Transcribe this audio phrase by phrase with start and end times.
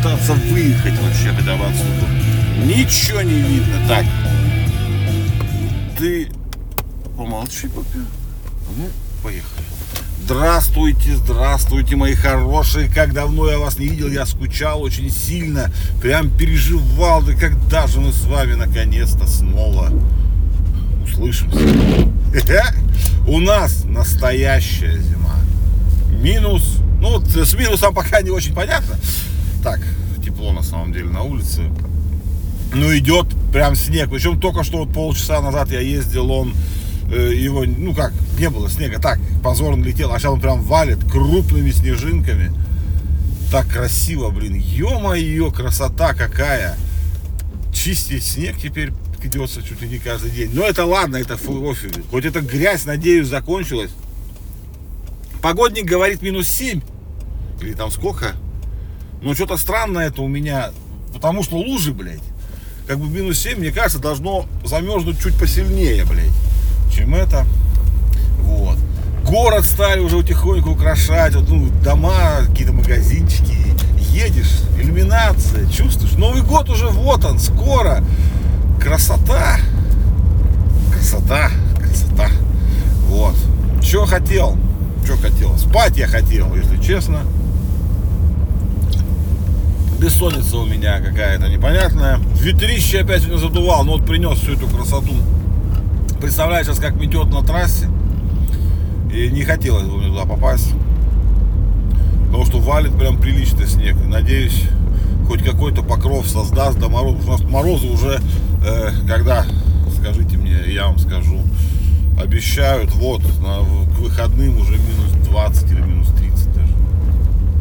[0.00, 2.06] попытаться выехать вообще хотя бы отсюда.
[2.64, 3.74] Ничего не видно.
[3.88, 4.04] Так.
[5.98, 6.28] Ты
[7.16, 7.98] помолчи пока.
[8.76, 8.88] Ну,
[9.22, 9.64] поехали.
[10.24, 12.88] Здравствуйте, здравствуйте, мои хорошие.
[12.88, 15.72] Как давно я вас не видел, я скучал очень сильно.
[16.00, 19.90] Прям переживал, да когда же мы с вами наконец-то снова
[21.02, 21.58] услышимся.
[23.26, 25.36] У нас настоящая зима.
[26.22, 28.96] Минус, ну с минусом пока не очень понятно.
[29.62, 29.80] Так,
[30.24, 31.62] тепло на самом деле на улице.
[32.72, 34.10] Ну идет прям снег.
[34.10, 36.54] Причем только что вот полчаса назад я ездил, он
[37.12, 40.98] Э, его, ну как, не было снега, так, позорно летел, а сейчас он прям валит
[41.10, 42.52] крупными снежинками.
[43.50, 46.76] Так красиво, блин, ё-моё, красота какая.
[47.74, 50.50] Чистить снег теперь придется чуть ли не каждый день.
[50.52, 51.92] Но это ладно, это офиг.
[52.10, 53.90] Хоть эта грязь, надеюсь, закончилась.
[55.42, 56.80] Погодник говорит минус 7.
[57.60, 58.36] Или там сколько?
[59.22, 60.70] Ну, что-то странно это у меня.
[61.12, 62.20] Потому что лужи, блядь.
[62.86, 66.30] Как бы минус 7, мне кажется, должно замерзнуть чуть посильнее, блядь
[66.90, 67.46] чем это.
[68.42, 68.78] Вот.
[69.24, 73.56] Город стали уже утихоньку украшать, вот, ну, дома, какие-то магазинчики.
[74.10, 76.12] Едешь, иллюминация, чувствуешь.
[76.12, 78.02] Новый год уже вот он, скоро.
[78.80, 79.58] Красота.
[80.92, 82.28] Красота, красота.
[83.06, 83.36] Вот.
[83.82, 84.58] Что хотел?
[85.04, 85.56] Что хотел?
[85.58, 87.20] Спать я хотел, если честно.
[90.00, 92.18] Бессонница у меня какая-то непонятная.
[92.40, 95.14] Ветрище опять меня задувал, но вот принес всю эту красоту
[96.20, 97.88] представляю сейчас, как метет на трассе.
[99.12, 100.72] И не хотелось бы мне туда попасть.
[102.26, 103.96] Потому что валит прям приличный снег.
[104.06, 104.64] Надеюсь,
[105.26, 107.18] хоть какой-то покров создаст до мороза.
[107.26, 108.20] У нас морозы уже,
[108.64, 109.44] э, когда,
[109.96, 111.40] скажите мне, я вам скажу,
[112.22, 116.72] обещают, вот, на, к выходным уже минус 20 или минус 30 даже.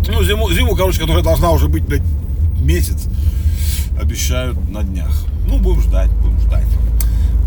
[0.09, 2.03] Ну, зиму, зиму, короче, которая должна уже быть, блядь,
[2.59, 3.07] месяц,
[3.99, 5.25] обещают на днях.
[5.47, 6.67] Ну, будем ждать, будем ждать.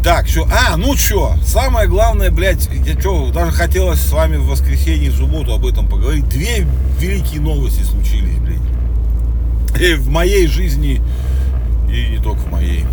[0.02, 0.48] Так, что?
[0.50, 5.16] А, ну что, самое главное, блядь, я что, даже хотелось с вами в воскресенье, в
[5.16, 6.28] субботу об этом поговорить.
[6.28, 6.66] Две
[6.98, 9.80] великие новости случились, блядь.
[9.80, 11.00] И в моей жизни,
[11.88, 12.84] и не только в моей.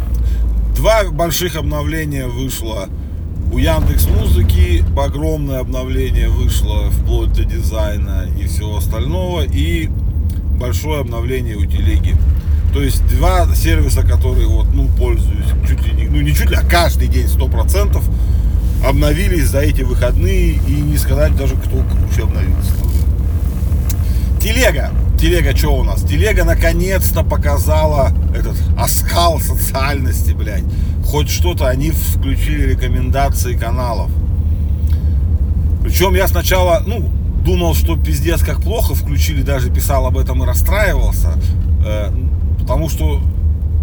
[0.76, 2.88] Два больших обновления вышло
[3.52, 9.44] у Яндекс Музыки огромное обновление вышло вплоть до дизайна и всего остального.
[9.44, 9.90] И
[10.60, 12.16] большое обновление у телеги.
[12.74, 16.56] То есть два сервиса, которые вот, ну, пользуюсь чуть ли не, ну не чуть ли,
[16.56, 18.02] а каждый день 100%
[18.86, 22.74] обновились за эти выходные и не сказать даже, кто круче обновился.
[24.40, 24.92] Телега.
[25.20, 26.02] Телега что у нас?
[26.02, 30.64] Телега наконец-то показала этот оскал социальности, блядь.
[31.06, 34.12] Хоть что-то они включили рекомендации каналов.
[35.84, 37.10] Причем я сначала, ну,
[37.50, 41.34] думал, что пиздец как плохо включили, даже писал об этом и расстраивался.
[41.84, 42.12] Э,
[42.60, 43.20] Потому что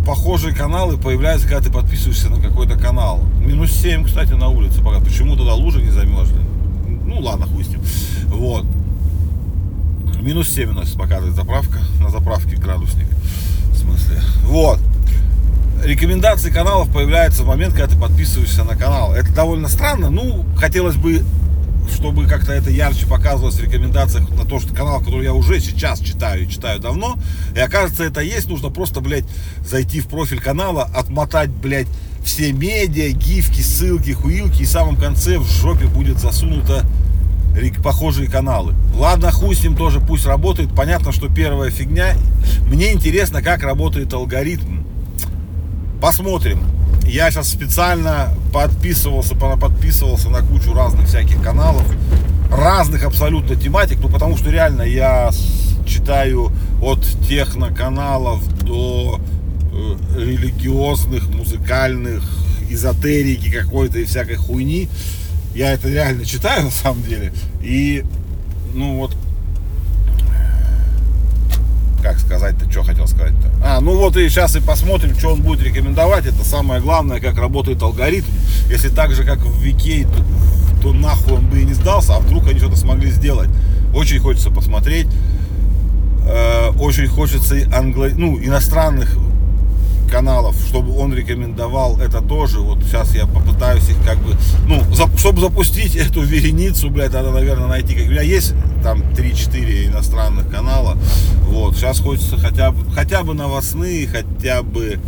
[0.06, 3.20] похожие каналы появляются, когда ты подписываешься на какой-то канал.
[3.40, 5.00] Минус 7, кстати, на улице пока.
[5.00, 6.38] Почему тогда лужи не замерзли?
[7.04, 7.80] Ну ладно, хуй с ним.
[8.26, 8.64] Вот.
[10.22, 11.80] Минус 7 у нас показывает заправка.
[12.00, 13.08] На заправке градусник.
[13.72, 14.20] В смысле.
[14.44, 14.78] Вот.
[15.82, 19.14] Рекомендации каналов появляются в момент, когда ты подписываешься на канал.
[19.14, 20.10] Это довольно странно.
[20.10, 21.24] Ну, хотелось бы
[21.94, 26.00] чтобы как-то это ярче показывалось в рекомендациях на то, что канал, который я уже сейчас
[26.00, 27.18] читаю и читаю давно,
[27.54, 29.24] и окажется это есть, нужно просто, блядь,
[29.64, 31.88] зайти в профиль канала, отмотать, блядь,
[32.24, 36.84] все медиа, гифки, ссылки, хуилки, и в самом конце в жопе будет засунуто
[37.82, 38.74] похожие каналы.
[38.94, 40.74] Ладно, хуй с ним тоже пусть работает.
[40.74, 42.14] Понятно, что первая фигня.
[42.68, 44.82] Мне интересно, как работает алгоритм.
[46.00, 51.84] Посмотрим я сейчас специально подписывался, подписывался на кучу разных всяких каналов,
[52.50, 55.30] разных абсолютно тематик, ну потому что реально я
[55.86, 56.52] читаю
[56.82, 59.20] от техноканалов до
[59.72, 62.22] э, религиозных, музыкальных,
[62.68, 64.88] эзотерики какой-то и всякой хуйни.
[65.54, 67.32] Я это реально читаю на самом деле.
[67.62, 68.04] И
[68.74, 69.16] ну вот
[72.06, 73.50] как сказать-то, что хотел сказать-то.
[73.64, 76.24] А, ну вот и сейчас и посмотрим, что он будет рекомендовать.
[76.24, 78.28] Это самое главное, как работает алгоритм.
[78.70, 82.20] Если так же, как в Викей, то, то нахуй он бы и не сдался, а
[82.20, 83.50] вдруг они что-то смогли сделать.
[83.92, 85.08] Очень хочется посмотреть.
[86.28, 88.08] Э, очень хочется англо...
[88.14, 89.16] ну, иностранных
[90.08, 92.60] каналов, чтобы он рекомендовал это тоже.
[92.60, 94.36] Вот сейчас я попытаюсь их как бы,
[94.68, 97.94] ну, за, чтобы запустить эту вереницу, блядь, надо, наверное, найти.
[97.94, 98.54] Как, у меня есть
[98.86, 100.96] там 3-4 иностранных канала.
[101.48, 105.00] Вот, сейчас хочется хотя бы, хотя бы новостные, хотя бы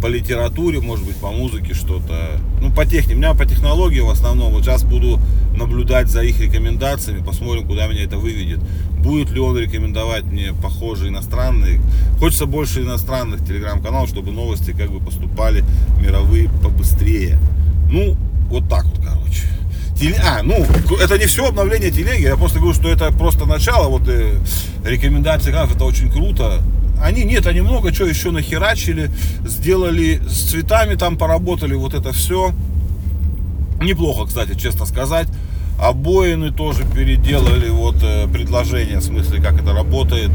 [0.00, 2.40] по литературе, может быть, по музыке что-то.
[2.62, 3.14] Ну, по технике.
[3.14, 4.54] У меня по технологии в основном.
[4.54, 5.20] Вот сейчас буду
[5.54, 8.60] наблюдать за их рекомендациями, посмотрим, куда меня это выведет.
[9.02, 11.82] Будет ли он рекомендовать мне похожие иностранные.
[12.18, 15.62] Хочется больше иностранных телеграм-каналов, чтобы новости как бы поступали
[16.00, 17.38] мировые побыстрее.
[17.90, 18.16] Ну,
[18.48, 19.42] вот так вот, короче.
[19.98, 20.20] Теле...
[20.24, 20.66] А, ну,
[21.00, 24.38] это не все обновление телеги, я просто говорю, что это просто начало, вот э,
[24.84, 26.62] рекомендации каналов, это очень круто.
[27.00, 29.10] Они, нет, они много чего еще нахерачили,
[29.44, 32.52] сделали с цветами там поработали, вот это все.
[33.80, 35.28] Неплохо, кстати, честно сказать.
[35.78, 40.30] Обоины тоже переделали, вот э, предложение, в смысле, как это работает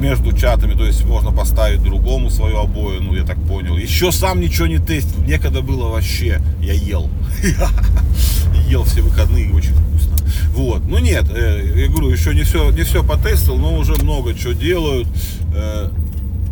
[0.00, 3.76] между чатами, то есть можно поставить другому свою обоину, я так понял.
[3.76, 7.10] Еще сам ничего не тестил, некогда было вообще, я ел.
[8.68, 10.16] Ел все выходные, очень вкусно.
[10.50, 14.34] Вот, ну нет, э, я говорю, еще не все, не все потестил, но уже много
[14.34, 15.08] чего делают.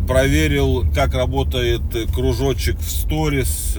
[0.07, 1.81] Проверил, как работает
[2.13, 3.75] кружочек в сторис,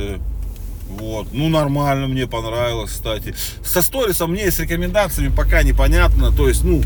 [0.89, 1.29] вот.
[1.33, 3.35] Ну, нормально, мне понравилось, кстати.
[3.63, 6.33] Со сторисом мне с рекомендациями пока непонятно.
[6.33, 6.83] То есть, ну,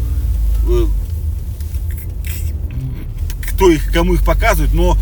[0.68, 0.86] э,
[3.62, 4.98] кто их, кому их показывает, но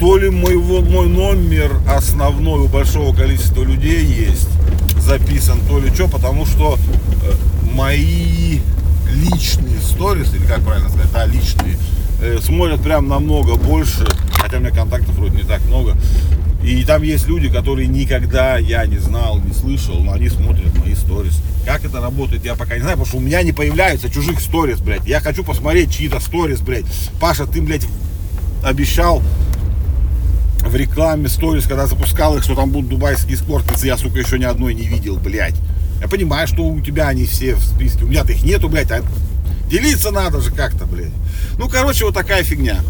[0.00, 4.48] то ли моего, мой номер основной у большого количества людей есть
[5.00, 6.76] записан, то ли что, потому что
[7.22, 7.32] э,
[7.74, 8.58] мои
[9.12, 11.78] личные сторис, или как правильно сказать, да, личные,
[12.20, 15.96] э, смотрят прям намного больше, хотя у меня контактов вроде не так много,
[16.62, 20.94] и там есть люди, которые никогда я не знал, не слышал, но они смотрят мои
[20.94, 21.40] сторис.
[21.64, 24.80] Как это работает, я пока не знаю, потому что у меня не появляются чужих сторис,
[24.80, 25.06] блядь.
[25.06, 26.86] Я хочу посмотреть чьи-то сторис, блядь.
[27.20, 27.86] Паша, ты, блядь,
[28.64, 29.22] обещал
[30.60, 34.44] в рекламе сторис, когда запускал их, что там будут дубайские спортницы, я, сука, еще ни
[34.44, 35.54] одной не видел, блядь.
[36.00, 39.02] Я понимаю, что у тебя они все в списке, у меня-то их нету, блядь, а
[39.70, 41.12] делиться надо же как-то, блядь.
[41.56, 42.80] Ну, короче, вот такая фигня.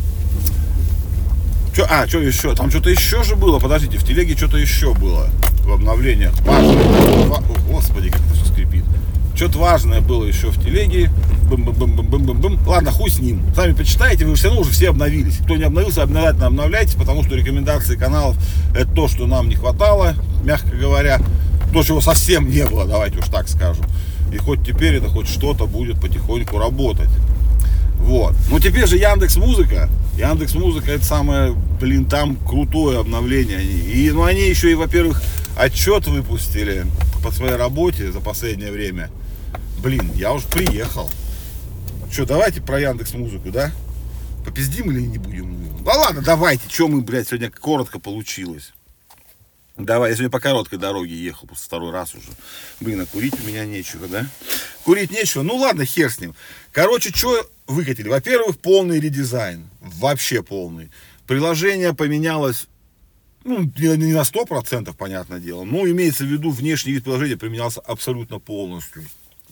[1.79, 2.57] Что, а, что еще?
[2.57, 3.61] Там что-то еще же было.
[3.61, 5.29] Подождите, в телеге что-то еще было
[5.63, 6.33] в обновлениях.
[6.41, 6.83] Важное.
[7.71, 8.83] Господи, как это все скрипит.
[9.37, 11.09] Что-то важное было еще в телеге.
[11.49, 12.67] Бым -бым -бым -бым -бым -бым.
[12.67, 13.43] Ладно, хуй с ним.
[13.55, 15.37] Сами почитайте, вы все равно уже все обновились.
[15.37, 18.37] Кто не обновился, обновляйте, обновляйтесь, потому что рекомендации каналов
[18.75, 21.21] это то, что нам не хватало, мягко говоря.
[21.73, 23.85] То, чего совсем не было, давайте уж так скажем.
[24.33, 27.11] И хоть теперь это хоть что-то будет потихоньку работать.
[27.99, 28.35] Вот.
[28.51, 29.91] Но теперь же Яндекс Музыка.
[30.17, 33.63] Яндекс Музыка это самое, блин, там крутое обновление.
[33.63, 35.23] И ну, они еще и, во-первых,
[35.57, 36.87] отчет выпустили
[37.23, 39.11] по своей работе за последнее время.
[39.83, 41.11] Блин, я уже приехал.
[42.11, 43.71] Что, давайте про Яндекс Музыку, да?
[44.45, 45.85] Попиздим или не будем?
[45.85, 46.63] Да ладно, давайте.
[46.69, 48.73] Что мы, блядь, сегодня коротко получилось.
[49.77, 52.27] Давай, я сегодня по короткой дороге ехал, просто второй раз уже.
[52.81, 54.27] Блин, а курить у меня нечего, да?
[54.83, 55.43] Курить нечего.
[55.43, 56.35] Ну ладно, хер с ним.
[56.73, 58.09] Короче, что выкатили?
[58.09, 59.69] Во-первых, полный редизайн.
[59.81, 60.91] Вообще полный.
[61.27, 62.67] Приложение поменялось
[63.45, 68.39] ну, не на 100%, понятное дело, но имеется в виду внешний вид приложения применялся абсолютно
[68.39, 69.05] полностью.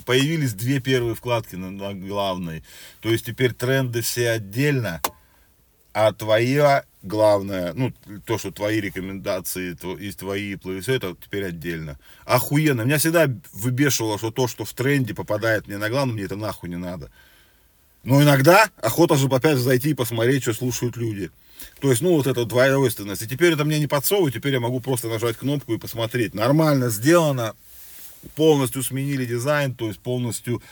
[0.04, 2.62] Появились две первые вкладки на, на главной.
[3.00, 5.00] То есть теперь тренды все отдельно,
[5.94, 7.92] а твоя главное, ну,
[8.26, 11.98] то, что твои рекомендации и твои плейлисты, это теперь отдельно.
[12.24, 12.82] Охуенно.
[12.82, 16.68] Меня всегда выбешивало, что то, что в тренде попадает мне на главном, мне это нахуй
[16.68, 17.10] не надо.
[18.06, 21.32] Но иногда охота же опять зайти и посмотреть, что слушают люди.
[21.80, 23.22] То есть, ну, вот эта двойственность.
[23.22, 26.32] И теперь это мне не подсовывают, теперь я могу просто нажать кнопку и посмотреть.
[26.32, 27.56] Нормально сделано,
[28.36, 30.62] полностью сменили дизайн, то есть полностью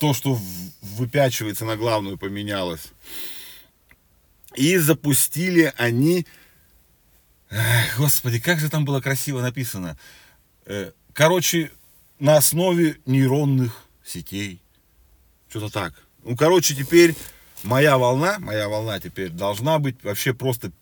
[0.00, 0.36] то, что
[0.82, 2.88] выпячивается на главную, поменялось.
[4.56, 6.26] И запустили они...
[7.50, 9.96] Эх, господи, как же там было красиво написано.
[10.66, 11.70] Э, короче,
[12.18, 14.60] на основе нейронных сетей.
[15.48, 16.04] Что-то так.
[16.24, 17.14] Ну, короче, теперь
[17.62, 20.72] моя волна, моя волна теперь должна быть вообще просто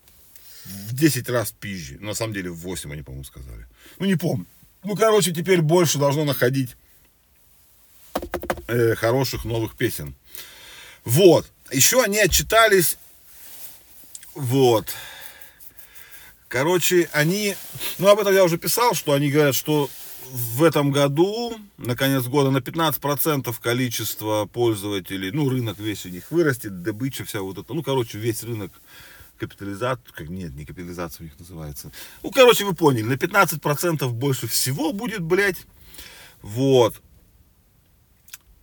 [0.65, 1.99] в 10 раз пизже.
[1.99, 3.67] На самом деле в 8 они, по-моему, сказали.
[3.99, 4.45] Ну, не помню.
[4.83, 6.75] Ну, короче, теперь больше должно находить
[8.67, 10.15] э, хороших новых песен.
[11.05, 11.49] Вот.
[11.71, 12.97] Еще они отчитались
[14.35, 14.93] вот.
[16.47, 17.55] Короче, они,
[17.97, 19.89] ну об этом я уже писал, что они говорят, что
[20.31, 26.31] в этом году, на конец года, на 15% количество пользователей, ну, рынок весь у них
[26.31, 28.71] вырастет, добыча вся вот это, ну, короче, весь рынок
[29.37, 31.91] капитализация, нет, не капитализация у них называется.
[32.21, 35.65] Ну, короче, вы поняли, на 15% больше всего будет, блядь,
[36.41, 37.01] вот.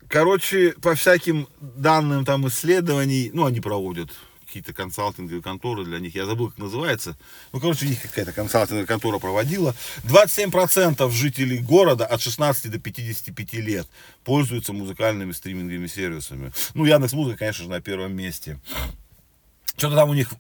[0.09, 4.11] Короче, по всяким данным там исследований, ну, они проводят
[4.51, 7.17] какие-то консалтинговые конторы для них, я забыл, как называется.
[7.53, 9.77] Ну, короче, их какая-то консалтинговая контора проводила.
[10.03, 13.87] 27% жителей города от 16 до 55 лет
[14.25, 16.53] пользуются музыкальными стриминговыми сервисами.
[16.75, 18.59] Ну, Яндекс Музыка, конечно же, на первом месте.
[19.77, 20.33] Что-то там у них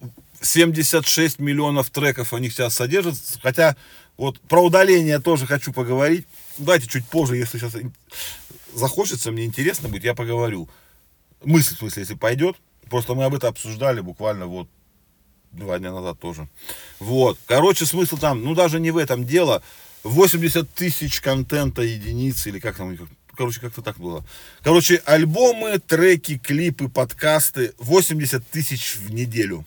[0.42, 3.76] 76 миллионов треков у них сейчас содержится, хотя
[4.20, 6.26] Вот про удаление тоже хочу поговорить.
[6.58, 7.72] Давайте чуть позже, если сейчас
[8.74, 10.68] захочется, мне интересно будет, я поговорю.
[11.42, 12.56] Мысль, в смысле, если пойдет.
[12.90, 14.68] Просто мы об этом обсуждали буквально вот
[15.52, 16.48] два дня назад тоже.
[16.98, 17.38] Вот.
[17.46, 19.62] Короче, смысл там, ну даже не в этом дело.
[20.02, 22.96] 80 тысяч контента единиц, или как там,
[23.36, 24.24] короче, как-то так было.
[24.62, 29.64] Короче, альбомы, треки, клипы, подкасты, 80 тысяч в неделю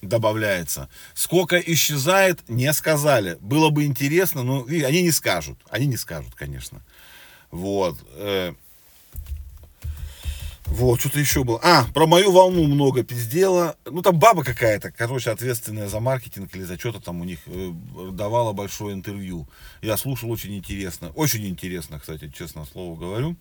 [0.00, 0.88] добавляется.
[1.14, 3.36] Сколько исчезает, не сказали.
[3.40, 5.58] Было бы интересно, но они не скажут.
[5.70, 6.82] Они не скажут, конечно.
[7.50, 7.98] Вот.
[10.70, 11.58] Вот, что-то еще было.
[11.62, 13.76] А, про мою волну много пиздела.
[13.84, 17.72] Ну, там баба какая-то, короче, ответственная за маркетинг или за что-то там у них э,
[18.12, 19.48] давала большое интервью.
[19.80, 21.10] Я слушал, очень интересно.
[21.14, 23.36] Очень интересно, кстати, честно слово говорю.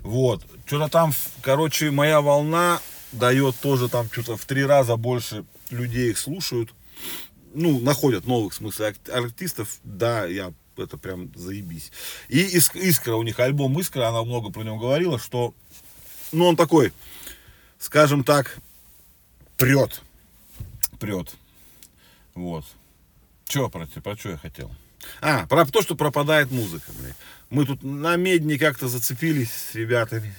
[0.00, 0.44] Вот.
[0.66, 2.80] Что-то там, короче, моя волна
[3.12, 6.74] дает тоже там что-то в три раза больше людей их слушают.
[7.54, 9.78] Ну, находят новых, в смысле, артистов.
[9.84, 11.92] Да, я это прям заебись.
[12.28, 15.54] И Искра, у них альбом Искра, она много про него говорила, что
[16.32, 16.92] ну, он такой,
[17.78, 18.58] скажем так,
[19.56, 20.02] прет.
[20.98, 21.34] Прет.
[22.34, 22.64] Вот.
[23.46, 24.70] Че, про, про что я хотел?
[25.20, 27.16] А, про то, что пропадает музыка, блядь.
[27.50, 30.34] Мы тут на медне как-то зацепились с ребятами.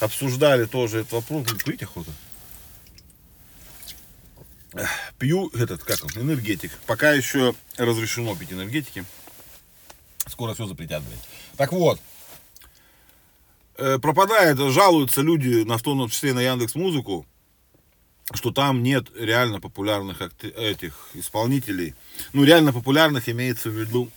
[0.00, 1.44] Обсуждали тоже этот вопрос.
[1.44, 2.12] Блин, курить охота.
[5.18, 6.70] Пью этот, как он, энергетик.
[6.86, 9.04] Пока еще разрешено пить энергетики.
[10.26, 11.18] Скоро все запретят, блядь.
[11.56, 12.00] Так вот,
[13.78, 17.26] пропадает, жалуются люди, на в том числе на Яндекс Музыку,
[18.34, 21.94] что там нет реально популярных этих исполнителей.
[22.32, 24.10] Ну, реально популярных имеется в виду,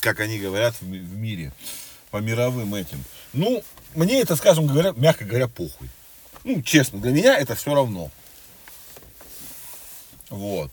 [0.00, 1.52] как они говорят, в, в мире,
[2.10, 3.02] по мировым этим.
[3.32, 3.62] Ну,
[3.94, 5.88] мне это, скажем говоря, мягко говоря, похуй.
[6.44, 8.10] Ну, честно, для меня это все равно.
[10.30, 10.70] Вот.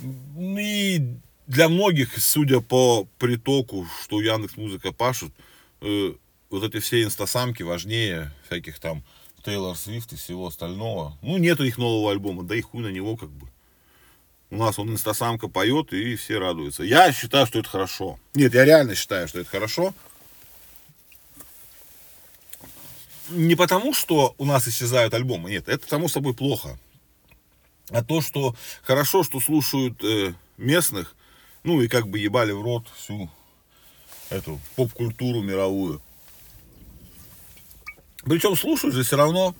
[0.00, 1.02] И
[1.46, 5.32] для многих, судя по притоку, что Яндекс Музыка пашут,
[5.80, 6.14] э,
[6.54, 9.02] вот эти все инстасамки важнее всяких там
[9.44, 11.18] Тейлор Свифт и всего остального.
[11.20, 13.48] Ну, нету их нового альбома, да и хуй на него как бы.
[14.50, 16.84] У нас он инстасамка поет, и все радуются.
[16.84, 18.20] Я считаю, что это хорошо.
[18.34, 19.94] Нет, я реально считаю, что это хорошо.
[23.30, 25.50] Не потому, что у нас исчезают альбомы.
[25.50, 26.78] Нет, это само собой плохо.
[27.90, 31.16] А то, что хорошо, что слушают э, местных,
[31.64, 33.28] ну и как бы ебали в рот всю
[34.30, 36.00] эту поп-культуру мировую.
[38.24, 39.54] Причем слушают же все равно.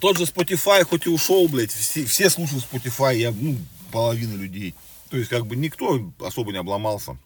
[0.00, 3.58] Тот же Spotify, хоть и ушел, блядь, все, все слушают Spotify, я, ну,
[3.92, 4.74] половина людей.
[5.10, 7.18] То есть, как бы, никто особо не обломался.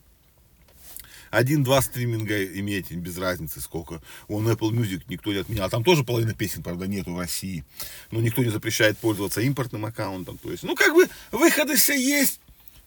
[1.30, 4.00] Один-два стриминга иметь, без разницы сколько.
[4.28, 5.68] Он Apple Music никто не отменял.
[5.68, 7.64] Там тоже половина песен, правда, нету в России.
[8.10, 10.38] Но никто не запрещает пользоваться импортным аккаунтом.
[10.38, 12.40] То есть, ну, как бы, выходы все есть.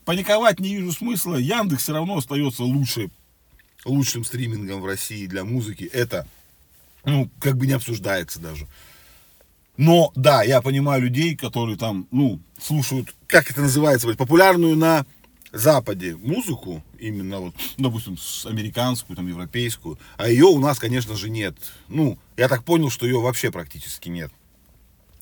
[0.06, 1.36] Паниковать не вижу смысла.
[1.36, 3.10] Яндекс все равно остается лучше
[3.88, 6.28] лучшим стримингом в России для музыки, это,
[7.06, 8.68] ну, как бы не обсуждается даже.
[9.78, 15.06] Но, да, я понимаю людей, которые там, ну, слушают, как это называется, популярную на
[15.54, 21.56] Западе музыку, именно вот, допустим, американскую, там, европейскую, а ее у нас, конечно же, нет.
[21.88, 24.32] Ну, я так понял, что ее вообще практически нет.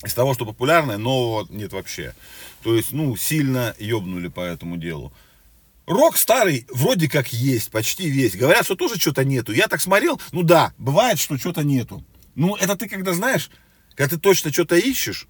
[0.04, 2.14] Из того, что популярное, нового нет вообще.
[2.64, 5.14] То есть, ну, сильно ебнули по этому делу.
[5.86, 8.36] Рок старый вроде как есть, почти весь.
[8.36, 9.52] Говорят, что тоже что-то нету.
[9.54, 12.04] Я так смотрел, ну да, бывает, что что-то нету.
[12.34, 13.50] Ну, это ты когда знаешь,
[13.96, 15.28] когда ты точно что-то ищешь,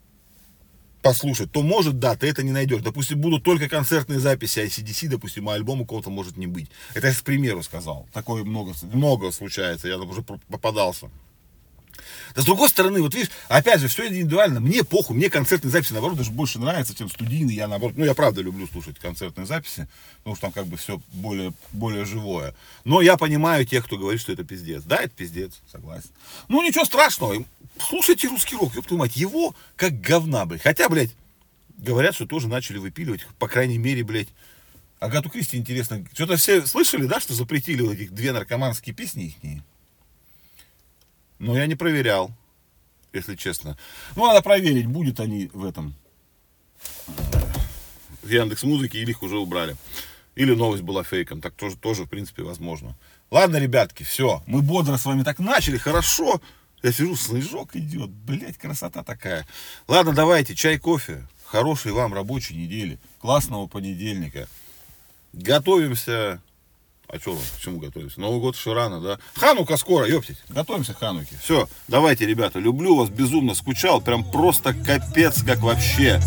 [1.05, 2.81] послушать, то может, да, ты это не найдешь.
[2.81, 6.67] Допустим, будут только концертные записи ICDC, допустим, а альбома кого-то может не быть.
[6.95, 8.07] Это я к примеру сказал.
[8.11, 11.11] Такое много, много случается, я уже попадался.
[12.35, 14.59] С другой стороны, вот видишь, опять же, все индивидуально.
[14.59, 17.55] Мне похуй, мне концертные записи, наоборот, даже больше нравятся, чем студийные.
[17.55, 19.87] Я, наоборот, ну, я правда люблю слушать концертные записи,
[20.17, 22.53] потому что там как бы все более, более живое.
[22.83, 24.83] Но я понимаю тех, кто говорит, что это пиздец.
[24.83, 26.09] Да, это пиздец, согласен.
[26.49, 27.45] Ну, ничего страшного.
[27.79, 30.61] Слушайте русский рок, ёб твою мать, его как говна, блядь.
[30.61, 31.11] Хотя, блядь,
[31.77, 34.29] говорят, что тоже начали выпиливать, по крайней мере, блядь,
[34.99, 36.05] Агату Кристи интересно.
[36.13, 39.61] Что-то все слышали, да, что запретили вот этих две наркоманские песни их?
[41.39, 42.31] Но я не проверял,
[43.13, 43.77] если честно.
[44.15, 45.95] Ну, надо проверить, будет они в этом
[48.25, 49.75] в Яндекс Музыке или их уже убрали.
[50.35, 51.41] Или новость была фейком.
[51.41, 52.97] Так тоже, тоже, в принципе, возможно.
[53.31, 54.43] Ладно, ребятки, все.
[54.47, 56.41] Мы бодро с вами так начали, хорошо.
[56.83, 58.09] Я сижу, снежок идет.
[58.09, 59.47] Блять, красота такая.
[59.87, 61.25] Ладно, давайте, чай, кофе.
[61.45, 62.99] Хорошей вам рабочей недели.
[63.19, 64.47] Классного понедельника.
[65.31, 66.41] Готовимся
[67.07, 68.19] а что, к чему готовимся?
[68.19, 69.19] Новый год еще рано, да?
[69.35, 70.37] Ханука скоро, ёптить.
[70.49, 71.37] Готовимся к Хануке.
[71.41, 74.01] Все, давайте, ребята, люблю вас, безумно скучал.
[74.01, 76.21] Прям просто капец, как вообще.